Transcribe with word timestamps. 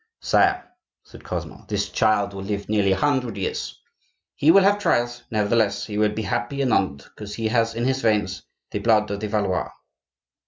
"Sire," 0.23 0.63
said 1.03 1.23
Cosmo, 1.23 1.63
"this 1.67 1.89
child 1.91 2.33
will 2.33 2.41
live 2.41 2.67
nearly 2.67 2.93
a 2.93 2.97
hundred 2.97 3.37
years; 3.37 3.79
he 4.33 4.49
will 4.49 4.63
have 4.63 4.79
trials; 4.79 5.21
nevertheless, 5.29 5.85
he 5.85 5.99
will 5.99 6.09
be 6.09 6.23
happy 6.23 6.59
and 6.63 6.73
honored, 6.73 7.03
because 7.03 7.35
he 7.35 7.49
has 7.49 7.75
in 7.75 7.85
his 7.85 8.01
veins 8.01 8.41
the 8.71 8.79
blood 8.79 9.11
of 9.11 9.19
the 9.19 9.27
Valois." 9.27 9.69